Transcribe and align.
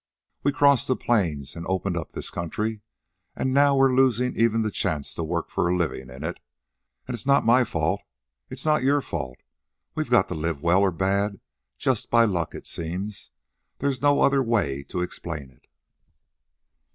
We 0.41 0.51
crossed 0.51 0.87
the 0.87 0.95
plains 0.95 1.55
and 1.55 1.63
opened 1.67 1.95
up 1.95 2.13
this 2.13 2.31
country, 2.31 2.81
and 3.35 3.53
now 3.53 3.75
we're 3.75 3.93
losing 3.93 4.35
even 4.35 4.63
the 4.63 4.71
chance 4.71 5.13
to 5.13 5.23
work 5.23 5.51
for 5.51 5.67
a 5.69 5.77
living 5.77 6.09
in 6.09 6.23
it. 6.23 6.39
And 7.07 7.13
it's 7.13 7.27
not 7.27 7.45
my 7.45 7.63
fault, 7.63 8.01
it's 8.49 8.65
not 8.65 8.81
your 8.81 9.01
fault. 9.01 9.37
We've 9.93 10.09
got 10.09 10.27
to 10.29 10.33
live 10.33 10.59
well 10.63 10.81
or 10.81 10.89
bad 10.91 11.39
just 11.77 12.09
by 12.09 12.25
luck, 12.25 12.55
it 12.55 12.65
seems. 12.65 13.29
There's 13.77 14.01
no 14.01 14.21
other 14.21 14.41
way 14.41 14.81
to 14.85 15.01
explain 15.03 15.51
it." 15.51 15.67